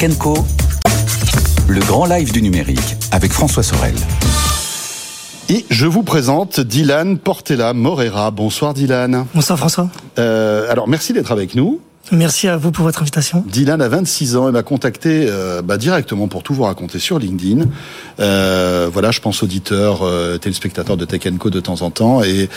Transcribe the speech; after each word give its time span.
Tech 0.00 0.16
Co. 0.16 0.32
Le 1.68 1.80
grand 1.80 2.06
live 2.06 2.32
du 2.32 2.40
numérique 2.40 2.96
avec 3.12 3.32
François 3.32 3.62
Sorel. 3.62 3.94
Et 5.50 5.66
je 5.68 5.84
vous 5.84 6.02
présente 6.02 6.58
Dylan 6.58 7.18
Portela 7.18 7.74
Morera. 7.74 8.30
Bonsoir 8.30 8.72
Dylan. 8.72 9.26
Bonsoir 9.34 9.58
François. 9.58 9.90
Euh, 10.18 10.72
alors 10.72 10.88
merci 10.88 11.12
d'être 11.12 11.32
avec 11.32 11.54
nous. 11.54 11.82
Merci 12.12 12.48
à 12.48 12.56
vous 12.56 12.72
pour 12.72 12.84
votre 12.84 13.02
invitation. 13.02 13.44
Dylan 13.46 13.80
a 13.80 13.88
26 13.88 14.36
ans 14.36 14.48
et 14.48 14.52
m'a 14.52 14.62
contacté 14.62 15.26
euh, 15.28 15.62
bah, 15.62 15.76
directement 15.76 16.26
pour 16.26 16.42
tout 16.42 16.54
vous 16.54 16.64
raconter 16.64 16.98
sur 16.98 17.18
LinkedIn. 17.18 17.66
Euh, 18.18 18.88
voilà, 18.92 19.12
je 19.12 19.20
pense 19.20 19.42
auditeur, 19.42 20.02
euh, 20.02 20.36
téléspectateur 20.36 20.96
de 20.96 21.04
Tech 21.04 21.20
Co 21.38 21.50
de 21.50 21.60
temps 21.60 21.82
en 21.82 21.90
temps. 21.90 22.24
Et 22.24 22.48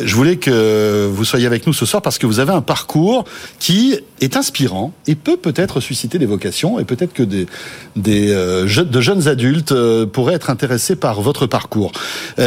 je 0.00 0.14
voulais 0.14 0.36
que 0.36 1.08
vous 1.12 1.24
soyez 1.24 1.46
avec 1.46 1.66
nous 1.66 1.72
ce 1.72 1.86
soir 1.86 2.02
parce 2.02 2.18
que 2.18 2.26
vous 2.26 2.38
avez 2.38 2.52
un 2.52 2.60
parcours 2.60 3.24
qui 3.58 3.98
est 4.20 4.36
inspirant 4.36 4.92
et 5.06 5.16
peut 5.16 5.36
peut-être 5.36 5.80
susciter 5.80 6.18
des 6.18 6.26
vocations 6.26 6.78
et 6.78 6.84
peut-être 6.84 7.12
que 7.12 7.22
des, 7.22 7.46
des 7.96 8.30
euh, 8.30 8.66
jeunes, 8.68 8.90
de 8.90 9.00
jeunes 9.00 9.26
adultes 9.26 9.74
pourraient 10.12 10.34
être 10.34 10.50
intéressés 10.50 10.94
par 10.96 11.20
votre 11.20 11.46
parcours. 11.46 11.92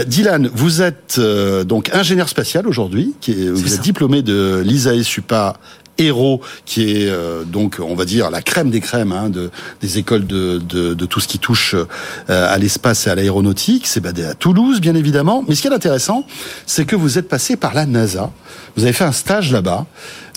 Dylan, 0.07 0.49
vous 0.53 0.81
êtes 0.81 1.19
donc 1.65 1.89
ingénieur 1.93 2.29
spatial 2.29 2.67
aujourd'hui, 2.67 3.13
qui 3.19 3.31
est, 3.31 3.49
vous 3.49 3.67
ça. 3.67 3.75
êtes 3.75 3.81
diplômé 3.81 4.21
de 4.21 4.61
l'ISAE 4.63 5.03
Supa 5.03 5.55
Héros, 5.97 6.41
qui 6.65 6.91
est 6.91 7.09
euh, 7.09 7.43
donc, 7.43 7.77
on 7.79 7.95
va 7.95 8.05
dire, 8.05 8.31
la 8.31 8.41
crème 8.41 8.69
des 8.69 8.79
crèmes 8.79 9.11
hein, 9.11 9.29
de, 9.29 9.51
des 9.81 9.97
écoles 9.97 10.25
de, 10.25 10.57
de, 10.57 10.93
de 10.93 11.05
tout 11.05 11.19
ce 11.19 11.27
qui 11.27 11.39
touche 11.39 11.75
euh, 11.75 12.53
à 12.53 12.57
l'espace 12.57 13.07
et 13.07 13.09
à 13.09 13.15
l'aéronautique. 13.15 13.87
C'est 13.87 13.99
basé 13.99 14.25
à 14.25 14.33
Toulouse, 14.33 14.81
bien 14.81 14.95
évidemment. 14.95 15.43
Mais 15.47 15.55
ce 15.55 15.61
qui 15.61 15.67
est 15.67 15.73
intéressant, 15.73 16.25
c'est 16.65 16.85
que 16.85 16.95
vous 16.95 17.17
êtes 17.17 17.29
passé 17.29 17.55
par 17.55 17.73
la 17.73 17.85
NASA. 17.85 18.31
Vous 18.75 18.83
avez 18.83 18.93
fait 18.93 19.03
un 19.03 19.11
stage 19.11 19.51
là-bas, 19.51 19.85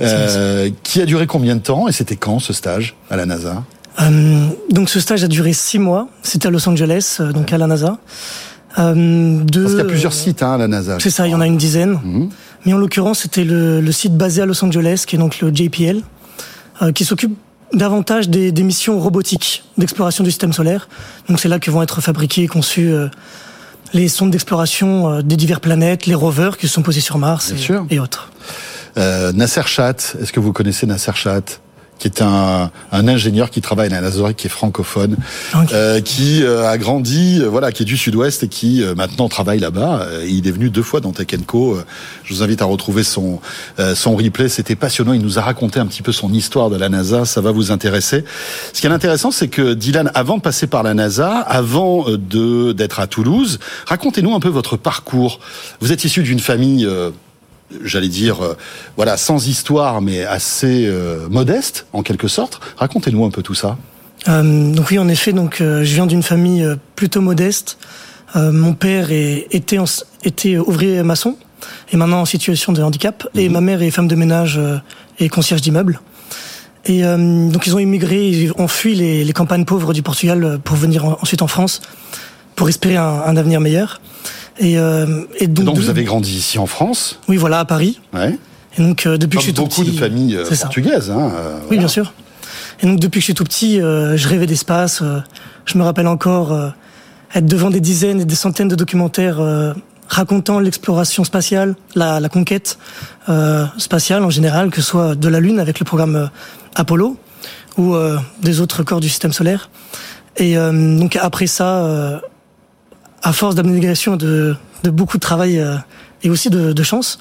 euh, 0.02 0.70
qui 0.82 1.00
a 1.00 1.06
duré 1.06 1.26
combien 1.26 1.56
de 1.56 1.62
temps 1.62 1.88
Et 1.88 1.92
c'était 1.92 2.16
quand 2.16 2.38
ce 2.38 2.52
stage 2.52 2.96
à 3.10 3.16
la 3.16 3.24
NASA? 3.26 3.64
Euh, 4.00 4.48
donc 4.70 4.90
ce 4.90 5.00
stage 5.00 5.24
a 5.24 5.28
duré 5.28 5.52
six 5.52 5.78
mois. 5.78 6.08
C'était 6.22 6.48
à 6.48 6.50
Los 6.50 6.68
Angeles, 6.68 7.18
euh, 7.20 7.32
donc 7.32 7.52
à 7.52 7.58
la 7.58 7.66
NASA. 7.66 7.98
Euh, 8.78 9.42
de, 9.42 9.62
Parce 9.62 9.72
qu'il 9.72 9.82
y 9.82 9.86
a 9.86 9.88
plusieurs 9.88 10.12
sites 10.12 10.42
hein, 10.42 10.52
à 10.54 10.58
la 10.58 10.68
NASA. 10.68 10.98
C'est 11.00 11.10
ça, 11.10 11.26
il 11.26 11.30
y 11.30 11.34
en 11.34 11.40
a 11.40 11.46
une 11.46 11.56
dizaine. 11.56 11.98
Mhm. 12.04 12.28
Mais 12.66 12.74
en 12.74 12.78
l'occurrence, 12.78 13.20
c'était 13.20 13.44
le, 13.44 13.80
le 13.80 13.92
site 13.92 14.16
basé 14.16 14.42
à 14.42 14.46
Los 14.46 14.62
Angeles, 14.64 15.04
qui 15.06 15.16
est 15.16 15.18
donc 15.18 15.40
le 15.40 15.54
JPL, 15.54 16.02
euh, 16.82 16.92
qui 16.92 17.04
s'occupe 17.04 17.38
davantage 17.72 18.28
des, 18.28 18.52
des 18.52 18.62
missions 18.62 18.98
robotiques 18.98 19.64
d'exploration 19.78 20.24
du 20.24 20.30
système 20.30 20.52
solaire. 20.52 20.88
Donc 21.28 21.40
c'est 21.40 21.48
là 21.48 21.58
que 21.58 21.70
vont 21.70 21.82
être 21.82 22.00
fabriqués 22.00 22.42
et 22.42 22.48
conçus 22.48 22.92
euh, 22.92 23.08
les 23.92 24.08
sondes 24.08 24.30
d'exploration 24.30 25.10
euh, 25.10 25.22
des 25.22 25.36
diverses 25.36 25.60
planètes, 25.60 26.06
les 26.06 26.14
rovers 26.14 26.56
qui 26.56 26.68
se 26.68 26.74
sont 26.74 26.82
posés 26.82 27.00
sur 27.00 27.18
Mars 27.18 27.52
et, 27.90 27.98
autres. 27.98 28.30
Euh, 28.96 29.32
Nasser 29.32 29.62
Chat, 29.66 30.16
est-ce 30.20 30.32
que 30.32 30.40
vous 30.40 30.52
connaissez 30.52 30.86
Nasser 30.86 31.12
Chat? 31.14 31.60
Qui 31.98 32.08
est 32.08 32.20
un, 32.20 32.70
un 32.92 33.08
ingénieur 33.08 33.50
qui 33.50 33.60
travaille 33.60 33.86
à 33.86 33.90
la 33.90 34.00
NASA, 34.02 34.32
qui 34.34 34.46
est 34.46 34.50
francophone, 34.50 35.16
euh, 35.72 36.00
qui 36.00 36.42
euh, 36.42 36.68
a 36.68 36.76
grandi, 36.76 37.40
euh, 37.40 37.48
voilà, 37.48 37.72
qui 37.72 37.84
est 37.84 37.86
du 37.86 37.96
Sud-Ouest 37.96 38.42
et 38.42 38.48
qui 38.48 38.82
euh, 38.82 38.94
maintenant 38.94 39.28
travaille 39.28 39.60
là-bas. 39.60 40.02
Euh, 40.02 40.26
il 40.28 40.46
est 40.46 40.50
venu 40.50 40.68
deux 40.68 40.82
fois 40.82 41.00
dans 41.00 41.12
Tech 41.12 41.28
Co. 41.46 41.78
Je 42.24 42.34
vous 42.34 42.42
invite 42.42 42.60
à 42.60 42.66
retrouver 42.66 43.02
son 43.02 43.40
euh, 43.78 43.94
son 43.94 44.14
replay. 44.14 44.48
C'était 44.48 44.76
passionnant. 44.76 45.14
Il 45.14 45.22
nous 45.22 45.38
a 45.38 45.42
raconté 45.42 45.80
un 45.80 45.86
petit 45.86 46.02
peu 46.02 46.12
son 46.12 46.32
histoire 46.32 46.68
de 46.68 46.76
la 46.76 46.88
NASA. 46.88 47.24
Ça 47.24 47.40
va 47.40 47.50
vous 47.50 47.70
intéresser. 47.72 48.24
Ce 48.72 48.80
qui 48.80 48.86
est 48.86 48.90
intéressant, 48.90 49.30
c'est 49.30 49.48
que 49.48 49.74
Dylan, 49.74 50.10
avant 50.14 50.36
de 50.36 50.42
passer 50.42 50.66
par 50.66 50.82
la 50.82 50.92
NASA, 50.92 51.30
avant 51.30 52.04
de 52.10 52.72
d'être 52.72 53.00
à 53.00 53.06
Toulouse, 53.06 53.58
racontez-nous 53.86 54.34
un 54.34 54.40
peu 54.40 54.48
votre 54.50 54.76
parcours. 54.76 55.40
Vous 55.80 55.92
êtes 55.92 56.04
issu 56.04 56.22
d'une 56.22 56.40
famille. 56.40 56.86
J'allais 57.84 58.08
dire, 58.08 58.42
euh, 58.44 58.54
voilà, 58.96 59.16
sans 59.16 59.46
histoire, 59.48 60.00
mais 60.00 60.24
assez 60.24 60.86
euh, 60.86 61.28
modeste, 61.28 61.86
en 61.92 62.02
quelque 62.02 62.28
sorte. 62.28 62.60
Racontez-nous 62.76 63.24
un 63.24 63.30
peu 63.30 63.42
tout 63.42 63.54
ça. 63.54 63.76
Euh, 64.28 64.72
donc 64.72 64.90
oui, 64.90 64.98
en 64.98 65.08
effet, 65.08 65.32
donc 65.32 65.56
je 65.60 65.82
viens 65.94 66.06
d'une 66.06 66.22
famille 66.22 66.66
plutôt 66.96 67.20
modeste. 67.20 67.78
Mon 68.34 68.74
père 68.74 69.12
est, 69.12 69.46
était, 69.52 69.78
en- 69.78 69.84
était 70.24 70.58
ouvrier 70.58 71.02
maçon 71.02 71.36
et 71.92 71.96
maintenant 71.96 72.20
en 72.20 72.24
situation 72.26 72.72
de 72.72 72.82
handicap. 72.82 73.26
Et 73.34 73.48
ma 73.48 73.60
mère 73.60 73.80
est 73.82 73.90
femme 73.90 74.08
de 74.08 74.14
ménage 74.16 74.60
et 75.20 75.28
concierge 75.28 75.60
d'immeuble. 75.62 76.00
Et 76.84 77.02
donc 77.02 77.66
ils 77.66 77.74
ont 77.74 77.78
immigré, 77.78 78.28
ils 78.28 78.52
ont 78.58 78.68
fui 78.68 78.94
les, 78.94 79.24
les 79.24 79.32
campagnes 79.32 79.64
pauvres 79.64 79.92
du 79.94 80.02
Portugal 80.02 80.58
pour 80.62 80.76
venir 80.76 81.04
en- 81.06 81.18
ensuite 81.22 81.40
en 81.40 81.46
France 81.46 81.80
pour 82.56 82.68
espérer 82.68 82.96
un, 82.96 83.22
un 83.26 83.36
avenir 83.36 83.60
meilleur. 83.60 84.00
Et, 84.58 84.78
euh, 84.78 85.24
et 85.38 85.46
donc, 85.48 85.66
Donc, 85.66 85.76
de- 85.76 85.80
vous 85.80 85.90
avez 85.90 86.04
grandi 86.04 86.34
ici 86.36 86.58
en 86.58 86.66
France, 86.66 87.20
oui 87.28 87.36
voilà 87.36 87.60
à 87.60 87.64
Paris. 87.64 88.00
ouais. 88.14 88.38
Et 88.78 88.82
donc 88.82 89.06
euh, 89.06 89.16
depuis 89.16 89.36
que 89.38 89.40
je 89.42 89.46
suis 89.46 89.54
tout 89.54 89.62
beaucoup 89.62 89.82
petit, 89.82 89.92
de 89.92 89.98
familles 89.98 90.36
euh, 90.36 90.44
portugaises. 90.60 91.10
Hein, 91.10 91.30
euh, 91.34 91.58
Oui, 91.70 91.78
bien 91.78 91.88
sûr. 91.88 92.12
Et 92.80 92.86
donc 92.86 93.00
depuis 93.00 93.18
que 93.18 93.22
je 93.22 93.26
suis 93.26 93.34
tout 93.34 93.44
petit, 93.44 93.80
euh, 93.80 94.16
je 94.18 94.28
rêvais 94.28 94.46
d'espace. 94.46 95.00
euh, 95.02 95.20
je 95.64 95.78
me 95.78 95.82
rappelle 95.82 96.06
encore 96.06 96.52
euh, 96.52 96.68
être 97.34 97.46
devant 97.46 97.70
des 97.70 97.80
dizaines 97.80 98.20
et 98.20 98.24
des 98.26 98.34
centaines 98.34 98.68
de 98.68 98.74
documentaires 98.76 99.40
euh, 99.40 99.72
racontant 100.08 100.60
l'exploration 100.60 101.24
spatiale, 101.24 101.74
la, 101.94 102.20
la 102.20 102.28
conquête 102.28 102.78
euh, 103.30 103.64
spatiale 103.78 104.22
en 104.24 104.30
général, 104.30 104.70
que 104.70 104.80
ce 104.82 104.86
soit 104.88 105.14
de 105.14 105.28
la 105.28 105.40
Lune 105.40 105.58
avec 105.58 105.78
le 105.80 105.84
programme 105.84 106.28
Apollo 106.74 107.16
ou 107.78 107.94
euh, 107.94 108.18
des 108.42 108.60
autres 108.60 108.82
corps 108.82 109.00
du 109.00 109.08
système 109.08 109.32
solaire. 109.32 109.70
Et 110.36 110.56
euh, 110.58 110.98
donc 110.98 111.16
après 111.16 111.46
ça, 111.46 111.78
euh, 111.84 112.18
à 113.26 113.32
force 113.32 113.56
d'abnégation 113.56 114.14
et 114.14 114.18
de, 114.18 114.56
de 114.84 114.90
beaucoup 114.90 115.16
de 115.16 115.20
travail 115.20 115.58
euh, 115.58 115.74
et 116.22 116.30
aussi 116.30 116.48
de, 116.48 116.72
de 116.72 116.82
chance, 116.84 117.18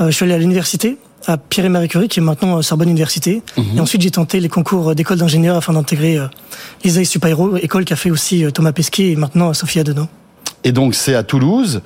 euh, 0.00 0.06
je 0.06 0.12
suis 0.12 0.24
allé 0.24 0.32
à 0.32 0.38
l'université 0.38 0.96
à 1.26 1.36
Pierre 1.36 1.66
et 1.66 1.68
Marie 1.68 1.88
Curie, 1.88 2.08
qui 2.08 2.20
est 2.20 2.22
maintenant 2.22 2.56
euh, 2.56 2.62
Sorbonne 2.62 2.88
Université. 2.88 3.42
Et 3.76 3.78
ensuite, 3.78 4.00
j'ai 4.00 4.10
tenté 4.10 4.40
les 4.40 4.48
concours 4.48 4.94
d'école 4.94 5.18
d'ingénieur 5.18 5.56
afin 5.56 5.74
d'intégrer 5.74 6.18
l'ISAE 6.82 7.04
Supaéro, 7.04 7.56
école 7.58 7.84
qu'a 7.84 7.96
fait 7.96 8.10
aussi 8.10 8.44
Thomas 8.52 8.72
Pesquet 8.72 9.10
et 9.10 9.16
maintenant 9.16 9.52
Sophie 9.52 9.78
Adenau. 9.78 10.08
Et 10.64 10.72
donc, 10.72 10.94
c'est 10.94 11.14
à 11.14 11.22
Toulouse 11.22 11.82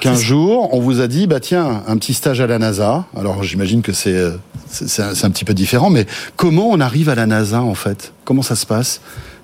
qu'un 0.00 0.14
jour, 0.14 0.72
on 0.72 0.80
vous 0.80 1.00
a 1.00 1.06
dit, 1.06 1.26
bah 1.26 1.38
tiens, 1.38 1.84
un 1.86 1.96
petit 1.98 2.14
stage 2.14 2.40
à 2.40 2.46
la 2.46 2.58
NASA. 2.58 3.04
Alors, 3.14 3.42
j'imagine 3.44 3.82
que 3.82 3.92
c'est 3.92 4.16
un, 4.16 5.30
petit 5.30 5.44
peu 5.44 5.54
différent, 5.54 5.90
mais 5.90 6.06
comment 6.34 6.70
on 6.70 6.80
arrive 6.80 7.08
à 7.08 7.14
la 7.14 7.26
NASA, 7.26 7.62
en 7.62 7.74
fait? 7.74 8.14
Comment 8.24 8.42
ça 8.42 8.56
se 8.56 8.64
passe? 8.66 9.00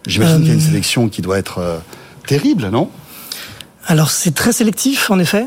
J'imagine 0.07 0.37
Euh, 0.37 0.39
qu'il 0.39 0.49
y 0.49 0.53
a 0.53 0.55
une 0.55 0.61
sélection 0.61 1.09
qui 1.09 1.23
doit 1.23 1.39
être 1.39 1.59
euh, 1.59 1.77
terrible, 2.27 2.71
non? 2.71 2.89
Alors, 3.89 4.11
c'est 4.11 4.35
très 4.35 4.53
sélectif, 4.53 5.11
en 5.11 5.19
effet. 5.19 5.47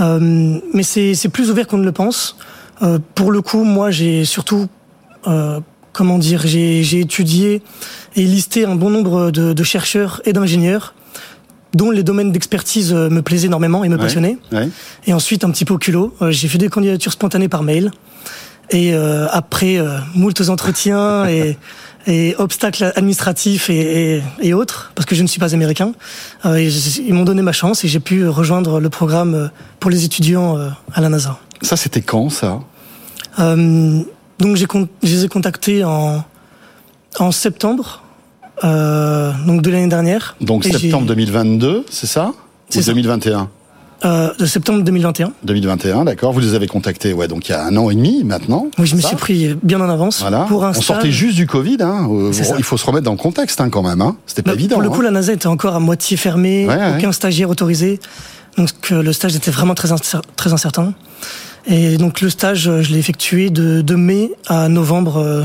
Euh, 0.00 0.60
mais 0.74 0.82
c'est 0.84 1.14
c'est 1.14 1.28
plus 1.28 1.50
ouvert 1.50 1.66
qu'on 1.66 1.78
ne 1.78 1.84
le 1.84 1.92
pense. 1.92 2.36
Euh, 2.82 2.98
pour 3.16 3.32
le 3.32 3.42
coup, 3.42 3.64
moi, 3.64 3.90
j'ai 3.90 4.24
surtout, 4.24 4.68
euh, 5.26 5.58
comment 5.92 6.18
dire, 6.18 6.42
j'ai 6.44 6.84
j'ai 6.84 7.00
étudié 7.00 7.62
et 8.14 8.22
listé 8.22 8.64
un 8.64 8.76
bon 8.76 8.90
nombre 8.90 9.30
de, 9.32 9.52
de 9.54 9.62
chercheurs 9.64 10.20
et 10.24 10.32
d'ingénieurs 10.32 10.94
dont 11.74 11.90
les 11.90 12.02
domaines 12.02 12.32
d'expertise 12.32 12.92
euh, 12.94 13.10
me 13.10 13.22
plaisaient 13.22 13.46
énormément 13.48 13.82
et 13.82 13.88
me 13.88 13.96
Ouais. 13.96 14.00
passionnaient. 14.02 14.38
Ouais. 14.52 14.68
Et 15.06 15.12
ensuite, 15.12 15.42
un 15.44 15.50
petit 15.50 15.64
peu 15.64 15.74
au 15.74 15.78
culot, 15.78 16.14
euh, 16.22 16.30
j'ai 16.30 16.48
fait 16.48 16.58
des 16.58 16.68
candidatures 16.68 17.12
spontanées 17.12 17.48
par 17.48 17.62
mail. 17.62 17.90
Et 18.70 18.92
euh, 18.92 19.26
après 19.30 19.78
euh, 19.78 19.98
moultes 20.14 20.48
entretiens 20.48 21.26
et, 21.28 21.56
et 22.06 22.34
obstacles 22.38 22.92
administratifs 22.96 23.70
et, 23.70 24.16
et, 24.16 24.22
et 24.40 24.54
autres, 24.54 24.92
parce 24.94 25.06
que 25.06 25.14
je 25.14 25.22
ne 25.22 25.28
suis 25.28 25.40
pas 25.40 25.54
américain, 25.54 25.92
euh, 26.44 26.60
ils 26.60 27.14
m'ont 27.14 27.24
donné 27.24 27.42
ma 27.42 27.52
chance 27.52 27.84
et 27.84 27.88
j'ai 27.88 28.00
pu 28.00 28.26
rejoindre 28.28 28.80
le 28.80 28.90
programme 28.90 29.34
euh, 29.34 29.48
pour 29.80 29.90
les 29.90 30.04
étudiants 30.04 30.58
à 30.92 31.00
la 31.00 31.08
NASA. 31.08 31.38
Ça, 31.62 31.76
c'était 31.76 32.02
quand, 32.02 32.30
ça? 32.30 32.60
Euh, 33.38 34.00
donc 34.38 34.56
j'ai 34.56 34.66
je 35.02 35.08
les 35.08 35.24
ai 35.24 35.28
contactés 35.28 35.84
en, 35.84 36.24
en 37.18 37.32
septembre 37.32 38.02
euh, 38.64 39.32
donc 39.46 39.62
de 39.62 39.70
l'année 39.70 39.88
dernière. 39.88 40.36
Donc, 40.40 40.64
septembre 40.64 41.06
2022, 41.06 41.84
c'est 41.90 42.06
ça? 42.06 42.32
C'est 42.68 42.80
Ou 42.80 42.82
ça. 42.82 42.92
2021 42.92 43.50
euh, 44.04 44.32
de 44.38 44.46
septembre 44.46 44.82
2021. 44.84 45.32
2021, 45.42 46.04
d'accord. 46.04 46.32
Vous 46.32 46.40
les 46.40 46.54
avez 46.54 46.66
contactés, 46.68 47.12
ouais, 47.12 47.26
donc 47.28 47.48
il 47.48 47.52
y 47.52 47.54
a 47.54 47.64
un 47.64 47.76
an 47.76 47.90
et 47.90 47.94
demi 47.94 48.22
maintenant. 48.24 48.68
Oui, 48.78 48.86
je 48.86 48.94
me 48.96 49.00
suis 49.00 49.16
pris 49.16 49.56
bien 49.62 49.80
en 49.80 49.88
avance 49.88 50.20
Voilà. 50.20 50.40
pour 50.48 50.64
un 50.64 50.70
on 50.70 50.72
stage. 50.74 50.84
sortait 50.84 51.10
juste 51.10 51.36
du 51.36 51.46
Covid, 51.46 51.78
hein. 51.80 52.08
Euh. 52.10 52.32
Il 52.58 52.64
faut 52.64 52.76
se 52.76 52.86
remettre 52.86 53.04
dans 53.04 53.12
le 53.12 53.16
contexte, 53.18 53.60
hein, 53.60 53.70
quand 53.70 53.82
même. 53.82 54.00
Hein. 54.00 54.16
C'était 54.26 54.42
pas 54.42 54.50
Bah, 54.52 54.54
évident. 54.56 54.74
Pour 54.76 54.82
le 54.82 54.90
coup, 54.90 55.00
hein. 55.00 55.04
la 55.04 55.10
NASA 55.10 55.32
était 55.32 55.46
encore 55.48 55.74
à 55.74 55.80
moitié 55.80 56.16
fermée, 56.16 56.66
Ouais, 56.68 56.76
ouais. 56.76 56.94
aucun 56.96 57.12
stagiaire 57.12 57.50
autorisé. 57.50 57.98
Donc 58.56 58.70
euh, 58.92 59.02
le 59.02 59.12
stage 59.12 59.34
était 59.36 59.50
vraiment 59.50 59.74
très, 59.74 59.88
incer- 59.92 60.22
très 60.36 60.52
incertain. 60.52 60.94
Et 61.66 61.96
donc 61.96 62.20
le 62.20 62.30
stage, 62.30 62.68
euh, 62.68 62.82
je 62.82 62.92
l'ai 62.92 62.98
effectué 62.98 63.50
de, 63.50 63.82
de 63.82 63.94
mai 63.94 64.30
à 64.46 64.68
novembre 64.68 65.18
euh, 65.18 65.42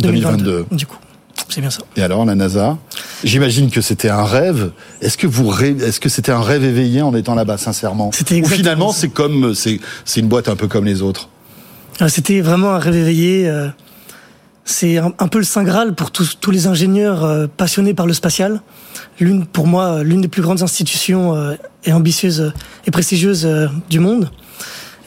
2022. 0.00 0.42
2022. 0.44 0.76
Du 0.76 0.86
coup, 0.86 0.96
c'est 1.48 1.60
bien 1.60 1.70
ça. 1.70 1.82
Et 1.96 2.02
alors, 2.02 2.24
la 2.24 2.34
NASA? 2.34 2.76
J'imagine 3.24 3.70
que 3.70 3.80
c'était 3.80 4.08
un 4.08 4.24
rêve. 4.24 4.70
Est-ce 5.00 5.16
que 5.16 5.26
vous 5.26 5.48
rêve- 5.48 5.82
est-ce 5.82 6.00
que 6.00 6.08
c'était 6.08 6.32
un 6.32 6.40
rêve 6.42 6.64
éveillé 6.64 7.02
en 7.02 7.14
étant 7.14 7.34
là-bas, 7.34 7.56
sincèrement 7.58 8.10
C'était 8.12 8.40
Ou 8.42 8.46
finalement, 8.48 8.92
c'est 8.92 9.08
comme 9.08 9.54
c'est 9.54 9.80
c'est 10.04 10.20
une 10.20 10.28
boîte 10.28 10.48
un 10.48 10.56
peu 10.56 10.66
comme 10.68 10.84
les 10.84 11.02
autres. 11.02 11.28
Euh, 12.00 12.08
C'était 12.08 12.40
vraiment 12.40 12.70
un 12.70 12.78
rêve 12.78 12.96
éveillé. 12.96 13.48
euh, 13.48 13.68
C'est 14.64 14.98
un, 14.98 15.12
un 15.18 15.28
peu 15.28 15.38
le 15.38 15.44
saint 15.44 15.64
graal 15.64 15.94
pour 15.94 16.10
tous, 16.10 16.38
tous 16.40 16.50
les 16.52 16.66
ingénieurs 16.66 17.24
euh, 17.24 17.46
passionnés 17.48 17.94
par 17.94 18.06
le 18.06 18.12
spatial. 18.12 18.60
L'une, 19.20 19.44
pour 19.46 19.66
moi, 19.66 19.84
euh, 19.98 20.02
l'une 20.04 20.20
des 20.20 20.28
plus 20.28 20.42
grandes 20.42 20.62
institutions 20.62 21.34
euh, 21.36 21.54
et 21.84 21.92
ambitieuses 21.92 22.52
et 22.86 22.90
prestigieuses 22.90 23.48
du 23.90 23.98
monde. 24.00 24.30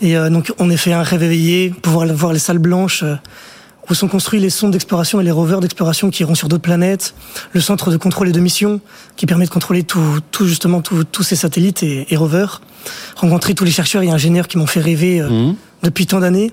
Et 0.01 0.15
donc, 0.29 0.51
on 0.59 0.69
a 0.69 0.75
fait 0.75 0.91
un 0.91 1.03
rêve 1.03 1.23
éveillé, 1.23 1.69
pouvoir 1.69 2.05
voir 2.07 2.33
les 2.33 2.39
salles 2.39 2.57
blanches 2.59 3.05
où 3.89 3.93
sont 3.93 4.07
construits 4.07 4.39
les 4.39 4.49
sondes 4.49 4.71
d'exploration 4.71 5.21
et 5.21 5.23
les 5.23 5.31
rovers 5.31 5.59
d'exploration 5.59 6.09
qui 6.09 6.23
iront 6.23 6.35
sur 6.35 6.47
d'autres 6.47 6.63
planètes, 6.63 7.13
le 7.53 7.61
centre 7.61 7.91
de 7.91 7.97
contrôle 7.97 8.29
et 8.29 8.31
de 8.31 8.39
mission 8.39 8.81
qui 9.15 9.25
permet 9.25 9.45
de 9.45 9.49
contrôler 9.49 9.83
tout, 9.83 10.19
tout 10.31 10.47
justement 10.47 10.81
tous 10.81 11.23
ces 11.23 11.35
satellites 11.35 11.83
et, 11.83 12.07
et, 12.09 12.17
rovers, 12.17 12.61
rencontrer 13.15 13.53
tous 13.53 13.65
les 13.65 13.71
chercheurs 13.71 14.03
et 14.03 14.09
ingénieurs 14.09 14.47
qui 14.47 14.57
m'ont 14.57 14.67
fait 14.67 14.81
rêver 14.81 15.21
euh, 15.21 15.29
mmh. 15.29 15.55
depuis 15.83 16.07
tant 16.07 16.19
d'années. 16.19 16.51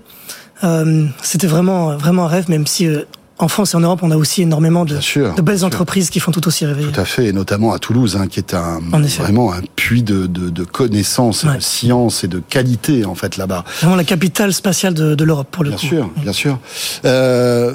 Euh, 0.65 1.07
C'était 1.23 1.47
vraiment 1.47 1.97
vraiment 1.97 2.25
un 2.27 2.29
rêve, 2.29 2.49
même 2.49 2.67
si 2.67 2.87
euh, 2.87 3.03
en 3.43 3.49
France 3.49 3.75
et 3.75 3.77
en 3.77 3.81
Europe, 3.81 4.01
on 4.03 4.11
a 4.11 4.17
aussi 4.17 4.43
énormément 4.43 4.85
de, 4.85 5.01
sûr, 5.01 5.35
de 5.35 5.43
belles 5.43 5.65
entreprises 5.65 6.11
qui 6.11 6.21
font 6.21 6.31
tout 6.31 6.47
aussi 6.47 6.65
rêver. 6.65 6.85
Tout 6.85 7.01
à 7.01 7.05
fait, 7.05 7.27
et 7.27 7.33
notamment 7.33 7.73
à 7.73 7.79
Toulouse, 7.79 8.17
hein, 8.17 8.29
qui 8.29 8.39
est 8.39 8.55
un 8.55 8.81
vraiment 9.19 9.53
un 9.53 9.61
puits 9.77 10.05
de, 10.05 10.27
de, 10.27 10.49
de 10.49 10.65
connaissances, 10.65 11.43
ouais. 11.43 11.57
de 11.57 11.61
sciences 11.61 12.23
et 12.25 12.29
de 12.29 12.39
qualité 12.39 13.05
en 13.05 13.15
fait 13.15 13.37
là-bas. 13.37 13.65
Vraiment 13.81 13.97
la 13.97 14.05
capitale 14.05 14.53
spatiale 14.53 14.95
de, 14.95 15.15
de 15.15 15.25
l'Europe 15.25 15.49
pour 15.51 15.65
le 15.65 15.71
bien 15.71 15.79
coup. 15.79 15.87
Bien 15.87 15.99
sûr, 15.99 16.11
bien 16.23 16.33
sûr. 16.33 16.59
Euh, 17.05 17.73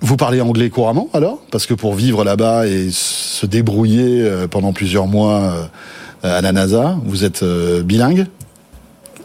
vous 0.00 0.16
parlez 0.16 0.40
anglais 0.40 0.68
couramment 0.68 1.08
alors? 1.14 1.38
Parce 1.50 1.66
que 1.66 1.74
pour 1.74 1.94
vivre 1.94 2.24
là-bas 2.24 2.66
et 2.66 2.88
se 2.90 3.46
débrouiller 3.46 4.22
euh, 4.22 4.48
pendant 4.48 4.72
plusieurs 4.72 5.06
mois 5.06 5.68
euh, 6.24 6.38
à 6.38 6.40
la 6.40 6.52
NASA, 6.52 6.96
vous 7.04 7.24
êtes 7.24 7.44
bilingue? 7.84 8.26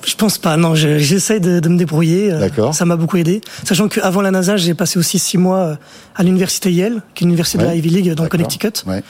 Je 0.09 0.15
pense 0.15 0.37
pas, 0.37 0.57
non, 0.57 0.75
j'essaie 0.75 1.39
de, 1.39 1.59
de, 1.59 1.69
me 1.69 1.77
débrouiller. 1.77 2.31
D'accord. 2.31 2.73
Ça 2.73 2.85
m'a 2.85 2.95
beaucoup 2.95 3.17
aidé. 3.17 3.41
Sachant 3.63 3.87
qu'avant 3.87 4.21
la 4.21 4.31
NASA, 4.31 4.57
j'ai 4.57 4.73
passé 4.73 4.99
aussi 4.99 5.19
six 5.19 5.37
mois 5.37 5.77
à 6.15 6.23
l'université 6.23 6.71
Yale, 6.71 7.01
qui 7.13 7.23
est 7.23 7.25
l'université 7.25 7.59
ouais. 7.59 7.65
de 7.65 7.69
la 7.69 7.75
Ivy 7.75 7.89
League 7.89 8.13
dans 8.13 8.23
le 8.23 8.29
Connecticut. 8.29 8.73
Ouais. 8.87 9.03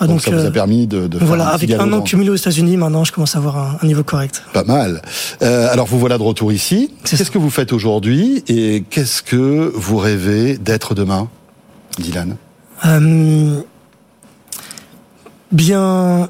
Donc, 0.00 0.08
donc, 0.08 0.22
ça 0.22 0.30
vous 0.32 0.46
a 0.46 0.50
permis 0.50 0.86
de, 0.86 1.06
de 1.06 1.18
voilà, 1.18 1.44
faire 1.44 1.52
un 1.52 1.54
avec 1.54 1.70
un 1.72 1.92
an 1.92 2.02
cumulé 2.02 2.30
aux 2.30 2.34
États-Unis, 2.34 2.76
maintenant, 2.76 3.04
je 3.04 3.12
commence 3.12 3.36
à 3.36 3.38
avoir 3.38 3.58
un, 3.58 3.78
un 3.80 3.86
niveau 3.86 4.02
correct. 4.02 4.42
Pas 4.52 4.64
mal. 4.64 5.02
Euh, 5.42 5.72
alors, 5.72 5.86
vous 5.86 5.98
voilà 6.00 6.18
de 6.18 6.22
retour 6.22 6.52
ici. 6.52 6.92
Qu'est-ce 7.04 7.30
que 7.30 7.38
vous 7.38 7.50
faites 7.50 7.72
aujourd'hui 7.72 8.42
et 8.48 8.84
qu'est-ce 8.90 9.22
que 9.22 9.72
vous 9.74 9.98
rêvez 9.98 10.58
d'être 10.58 10.94
demain, 10.94 11.28
Dylan? 11.98 12.36
Euh, 12.84 13.60
Bien. 15.52 16.28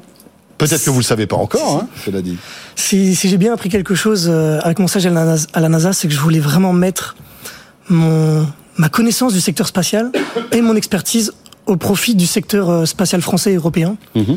Peut-être 0.57 0.83
que 0.83 0.89
vous 0.89 0.99
le 0.99 1.03
savez 1.03 1.27
pas 1.27 1.35
encore, 1.35 1.81
hein, 1.81 1.87
cela 2.05 2.21
dit. 2.21 2.37
Si, 2.75 3.15
si 3.15 3.27
j'ai 3.27 3.37
bien 3.37 3.53
appris 3.53 3.69
quelque 3.69 3.95
chose 3.95 4.27
euh, 4.29 4.59
avec 4.63 4.79
mon 4.79 4.87
stage 4.87 5.05
à 5.05 5.59
la 5.59 5.69
NASA, 5.69 5.93
c'est 5.93 6.07
que 6.07 6.13
je 6.13 6.19
voulais 6.19 6.39
vraiment 6.39 6.71
mettre 6.71 7.15
mon, 7.89 8.47
ma 8.77 8.89
connaissance 8.89 9.33
du 9.33 9.41
secteur 9.41 9.67
spatial 9.67 10.11
et 10.53 10.61
mon 10.61 10.75
expertise 10.75 11.33
au 11.65 11.75
profit 11.75 12.15
du 12.15 12.25
secteur 12.25 12.69
euh, 12.69 12.85
spatial 12.85 13.21
français 13.21 13.51
et 13.51 13.55
européen. 13.55 13.97
Mmh. 14.15 14.35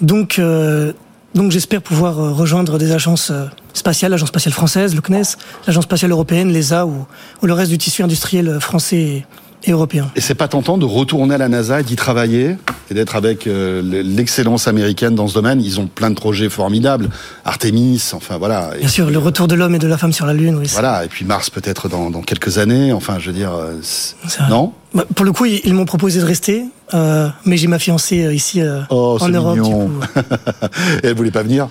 Donc, 0.00 0.38
euh, 0.38 0.92
donc 1.34 1.52
j'espère 1.52 1.80
pouvoir 1.80 2.16
rejoindre 2.16 2.76
des 2.78 2.90
agences 2.90 3.30
spatiales, 3.72 4.10
l'agence 4.10 4.30
spatiale 4.30 4.52
française, 4.52 4.94
le 4.94 5.00
CNES, 5.00 5.36
l'agence 5.66 5.84
spatiale 5.84 6.10
européenne, 6.10 6.52
l'ESA 6.52 6.86
ou, 6.86 7.06
ou 7.42 7.46
le 7.46 7.52
reste 7.52 7.70
du 7.70 7.78
tissu 7.78 8.02
industriel 8.02 8.58
français 8.60 9.26
et, 9.66 9.72
européen. 9.72 10.10
Et 10.16 10.20
c'est 10.20 10.34
pas 10.34 10.48
tentant 10.48 10.78
de 10.78 10.84
retourner 10.84 11.34
à 11.34 11.38
la 11.38 11.48
NASA 11.48 11.80
et 11.80 11.82
d'y 11.84 11.96
travailler 11.96 12.56
et 12.90 12.94
d'être 12.94 13.16
avec 13.16 13.46
euh, 13.46 13.82
l'excellence 13.82 14.68
américaine 14.68 15.14
dans 15.14 15.28
ce 15.28 15.34
domaine? 15.34 15.60
Ils 15.60 15.80
ont 15.80 15.86
plein 15.86 16.10
de 16.10 16.14
projets 16.14 16.48
formidables. 16.48 17.10
Artemis, 17.44 18.10
enfin 18.12 18.38
voilà. 18.38 18.70
Bien 18.78 18.88
sûr, 18.88 19.10
le 19.10 19.18
retour 19.18 19.48
de 19.48 19.54
l'homme 19.54 19.74
et 19.74 19.78
de 19.78 19.88
la 19.88 19.98
femme 19.98 20.12
sur 20.12 20.26
la 20.26 20.34
Lune, 20.34 20.56
oui. 20.56 20.68
Voilà, 20.72 21.04
et 21.04 21.08
puis 21.08 21.24
Mars 21.24 21.50
peut-être 21.50 21.88
dans, 21.88 22.10
dans, 22.10 22.22
quelques 22.22 22.58
années. 22.58 22.92
Enfin, 22.92 23.18
je 23.18 23.26
veux 23.28 23.36
dire, 23.36 23.52
non? 24.48 24.72
Bah, 24.94 25.04
Pour 25.14 25.24
le 25.24 25.32
coup, 25.32 25.44
ils, 25.44 25.74
m'ont 25.74 25.84
proposé 25.84 26.20
de 26.20 26.24
rester, 26.24 26.64
euh, 26.94 27.28
mais 27.44 27.56
j'ai 27.56 27.66
ma 27.66 27.78
fiancée 27.78 28.34
ici 28.34 28.62
euh, 28.62 28.80
oh, 28.88 29.18
en 29.20 29.28
Europe. 29.28 29.58
Mignon. 29.58 29.90
et 31.02 31.08
elle 31.08 31.14
voulait 31.14 31.30
pas 31.30 31.42
venir? 31.42 31.68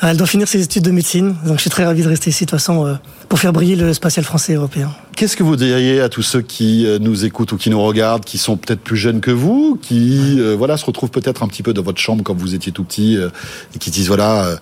Elle 0.00 0.16
doit 0.16 0.26
finir 0.26 0.46
ses 0.46 0.62
études 0.62 0.84
de 0.84 0.90
médecine, 0.90 1.34
donc 1.44 1.56
je 1.56 1.62
suis 1.62 1.70
très 1.70 1.84
ravi 1.84 2.02
de 2.02 2.08
rester 2.08 2.30
ici 2.30 2.44
de 2.44 2.50
toute 2.50 2.58
façon 2.58 2.86
euh, 2.86 2.94
pour 3.28 3.38
faire 3.38 3.52
briller 3.52 3.74
le 3.76 3.92
spatial 3.92 4.24
français 4.24 4.52
et 4.52 4.56
européen. 4.56 4.94
Qu'est-ce 5.16 5.36
que 5.36 5.42
vous 5.42 5.56
diriez 5.56 6.00
à 6.00 6.08
tous 6.08 6.22
ceux 6.22 6.40
qui 6.40 6.86
euh, 6.86 6.98
nous 7.00 7.24
écoutent 7.24 7.50
ou 7.52 7.56
qui 7.56 7.70
nous 7.70 7.82
regardent, 7.82 8.24
qui 8.24 8.38
sont 8.38 8.56
peut-être 8.56 8.80
plus 8.80 8.96
jeunes 8.96 9.20
que 9.20 9.32
vous, 9.32 9.78
qui 9.82 10.36
euh, 10.38 10.54
voilà 10.56 10.76
se 10.76 10.84
retrouvent 10.84 11.10
peut-être 11.10 11.42
un 11.42 11.48
petit 11.48 11.64
peu 11.64 11.74
dans 11.74 11.82
votre 11.82 11.98
chambre 11.98 12.22
quand 12.22 12.34
vous 12.34 12.54
étiez 12.54 12.70
tout 12.70 12.84
petit 12.84 13.16
euh, 13.16 13.28
et 13.74 13.78
qui 13.78 13.90
disent 13.90 14.06
voilà 14.06 14.58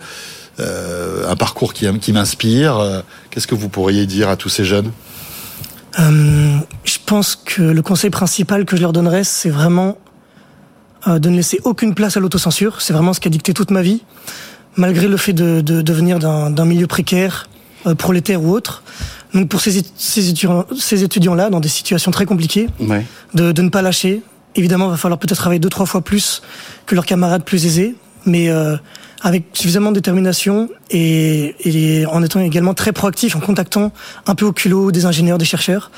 euh, 0.59 1.31
un 1.31 1.37
parcours 1.37 1.75
qui, 1.75 1.87
qui 1.99 2.13
m'inspire. 2.13 3.03
Qu'est-ce 3.31 3.47
que 3.47 3.55
vous 3.55 3.69
pourriez 3.69 4.07
dire 4.07 4.31
à 4.31 4.37
tous 4.37 4.49
ces 4.49 4.65
jeunes? 4.65 4.91
Je 5.99 6.99
pense 7.05 7.37
que 7.37 7.63
le 7.63 7.83
conseil 7.83 8.11
principal 8.11 8.65
que 8.65 8.77
je 8.77 8.83
leur 8.83 8.93
donnerais, 8.93 9.25
c'est 9.25 9.51
vraiment 9.51 9.99
de 11.07 11.29
ne 11.29 11.37
laisser 11.37 11.61
aucune 11.65 11.95
place 11.95 12.17
à 12.17 12.21
l'autocensure. 12.21 12.81
C'est 12.81 12.93
vraiment 12.93 13.13
ce 13.13 13.21
qui 13.21 13.29
a 13.29 13.31
dicté 13.31 13.53
toute 13.55 13.71
ma 13.71 13.83
vie 13.83 14.03
malgré 14.77 15.09
le 15.09 15.17
fait 15.17 15.33
de, 15.33 15.61
de, 15.61 15.83
de 15.83 15.93
venir 15.93 16.19
d'un 16.19 16.65
milieu 16.65 16.87
précaire, 16.87 17.49
euh, 17.87 17.95
prolétaire 17.95 18.43
ou 18.43 18.51
autre. 18.53 18.83
Donc 19.35 19.49
pour 19.49 19.61
ces, 19.61 19.83
ces 19.97 20.29
étudiants, 20.29 20.65
ces 20.79 21.03
étudiants-là, 21.03 21.51
dans 21.51 21.61
des 21.61 21.69
situations 21.69 22.11
très 22.11 22.27
compliquées, 22.27 22.69
ouais. 22.81 23.05
de, 23.35 23.53
de 23.53 23.63
ne 23.63 23.69
pas 23.69 23.83
lâcher. 23.83 24.23
Évidemment, 24.55 24.87
il 24.87 24.93
va 24.93 24.97
falloir 24.97 25.19
peut-être 25.19 25.37
travailler 25.37 25.59
deux, 25.61 25.69
trois 25.69 25.87
fois 25.87 26.01
plus 26.01 26.43
que 26.87 26.95
leurs 26.95 27.05
camarades 27.05 27.45
plus 27.45 27.67
aisés, 27.67 27.95
mais 28.25 28.49
euh, 28.49 28.77
avec 29.23 29.45
suffisamment 29.53 29.91
de 29.91 29.97
détermination 29.97 30.71
et, 30.91 31.55
et, 31.65 32.07
en 32.07 32.23
étant 32.23 32.41
également 32.41 32.73
très 32.73 32.93
proactif, 32.93 33.37
en 33.37 33.41
contactant 33.41 33.93
un 34.27 34.35
peu 34.35 34.47
au 34.47 34.53
culot 34.53 34.93
des 34.93 35.05
ingénieurs, 35.05 35.37
des 35.37 35.45
chercheurs. 35.45 35.91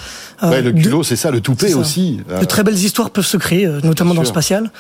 Ouais, 0.43 0.63
le 0.63 0.73
culot, 0.73 1.05
c'est 1.05 1.17
ça, 1.17 1.31
le 1.31 1.41
toupet 1.41 1.75
aussi. 1.75 2.21
De 2.41 2.45
très 2.45 2.65
belles 2.65 2.75
histoires 2.75 3.11
peuvent 3.11 3.27
se 3.27 3.37
créer, 3.37 3.67
euh, 3.67 3.81
notamment 3.85 4.15
dans 4.15 4.23
le 4.23 4.27
spatial. 4.27 4.71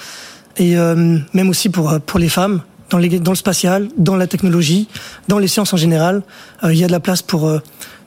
Et 0.56 0.76
euh, 0.76 1.18
même 1.34 1.48
aussi 1.48 1.68
pour, 1.68 2.00
pour 2.00 2.18
les 2.18 2.28
femmes, 2.28 2.62
dans, 2.90 2.98
les, 2.98 3.20
dans 3.20 3.32
le 3.32 3.36
spatial, 3.36 3.88
dans 3.96 4.16
la 4.16 4.26
technologie, 4.26 4.88
dans 5.28 5.38
les 5.38 5.48
sciences 5.48 5.72
en 5.72 5.76
général. 5.76 6.22
Euh, 6.64 6.72
il 6.72 6.78
y 6.78 6.84
a 6.84 6.86
de 6.86 6.92
la 6.92 7.00
place 7.00 7.22
pour 7.22 7.46
euh, 7.46 7.60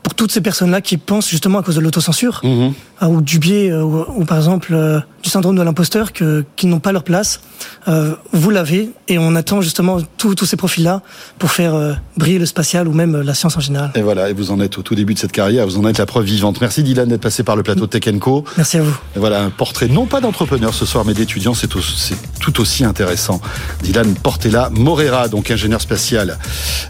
pour 0.04 0.16
toutes 0.16 0.32
ces 0.32 0.42
personnes-là 0.42 0.82
qui 0.82 0.98
pensent 0.98 1.30
justement 1.30 1.60
à 1.60 1.64
cause 1.64 1.76
de 1.76 1.82
l'autocensure 1.82 2.42
mmh. 2.44 2.48
euh, 2.48 3.06
ou 3.08 3.22
du 3.22 3.40
biais 3.40 3.70
euh, 3.70 3.84
ou, 3.84 4.22
ou, 4.22 4.26
par 4.26 4.38
exemple 4.38 4.74
euh, 4.74 5.00
syndrome 5.32 5.56
de 5.56 5.62
l'imposteur 5.62 6.14
que 6.14 6.44
qui 6.56 6.68
n'ont 6.68 6.80
pas 6.80 6.92
leur 6.92 7.04
place. 7.04 7.42
Euh, 7.88 8.16
vous 8.32 8.50
l'avez 8.50 8.92
et 9.08 9.18
on 9.18 9.36
attend 9.36 9.62
justement 9.62 9.98
tous 10.18 10.46
ces 10.46 10.58
profils-là 10.58 11.02
pour 11.40 11.52
faire 11.52 11.76
euh, 11.76 11.94
briller 12.18 12.40
le 12.40 12.46
spatial 12.46 12.88
ou 12.88 12.94
même 12.94 13.22
la 13.22 13.34
science 13.34 13.58
en 13.58 13.60
général. 13.60 13.92
Et 13.96 14.02
voilà, 14.02 14.30
et 14.30 14.34
vous 14.34 14.52
en 14.52 14.60
êtes 14.60 14.78
au 14.78 14.82
tout 14.82 14.96
début 14.96 15.14
de 15.14 15.20
cette 15.20 15.32
carrière, 15.32 15.66
vous 15.66 15.78
en 15.78 15.88
êtes 15.88 15.98
la 15.98 16.06
preuve 16.06 16.26
vivante. 16.26 16.62
Merci 16.62 16.84
Dylan 16.84 17.08
d'être 17.08 17.22
passé 17.22 17.44
par 17.44 17.56
le 17.56 17.64
plateau 17.64 17.88
de 17.88 17.98
Tech 17.98 18.20
Co. 18.20 18.44
Merci 18.58 18.78
à 18.78 18.82
vous. 18.82 18.96
Et 19.16 19.20
voilà 19.20 19.42
un 19.42 19.50
portrait 19.50 19.88
non 19.88 20.06
pas 20.06 20.22
d'entrepreneur 20.22 20.74
ce 20.74 20.86
soir 20.86 21.06
mais 21.06 21.14
d'étudiant, 21.14 21.54
c'est 21.54 21.68
tout 21.68 22.62
aussi 22.62 22.84
intéressant. 22.84 23.42
Dylan 23.84 24.14
Portela 24.16 24.70
Morera, 24.72 25.28
donc 25.28 25.50
ingénieur 25.52 25.82
spatial, 25.82 26.38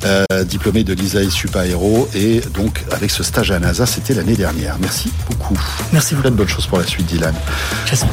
euh, 0.05 0.25
diplômé 0.45 0.83
de 0.83 0.93
l'ISAE 0.93 1.29
Supa 1.29 1.67
Aero 1.67 2.09
et 2.15 2.41
donc 2.53 2.83
avec 2.91 3.11
ce 3.11 3.23
stage 3.23 3.51
à 3.51 3.59
NASA, 3.59 3.85
c'était 3.85 4.13
l'année 4.13 4.35
dernière. 4.35 4.77
Merci 4.79 5.11
beaucoup. 5.29 5.59
Merci 5.93 6.15
beaucoup. 6.15 6.21
Plein 6.21 6.31
de 6.31 6.35
bonnes 6.37 6.47
choses 6.47 6.67
pour 6.67 6.79
la 6.79 6.85
suite, 6.85 7.07
Dylan. 7.07 7.33
J'espère. 7.85 8.11